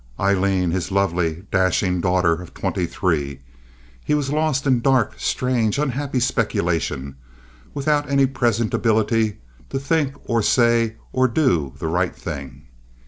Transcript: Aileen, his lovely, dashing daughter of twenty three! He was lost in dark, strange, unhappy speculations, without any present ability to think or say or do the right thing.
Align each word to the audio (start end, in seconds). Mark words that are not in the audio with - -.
Aileen, 0.19 0.71
his 0.71 0.89
lovely, 0.91 1.43
dashing 1.51 2.01
daughter 2.01 2.33
of 2.33 2.55
twenty 2.55 2.87
three! 2.87 3.41
He 4.03 4.15
was 4.15 4.31
lost 4.31 4.65
in 4.65 4.81
dark, 4.81 5.13
strange, 5.19 5.77
unhappy 5.77 6.19
speculations, 6.19 7.13
without 7.75 8.09
any 8.09 8.25
present 8.25 8.73
ability 8.73 9.37
to 9.69 9.77
think 9.77 10.15
or 10.27 10.41
say 10.41 10.95
or 11.13 11.27
do 11.27 11.73
the 11.77 11.85
right 11.87 12.15
thing. 12.15 12.65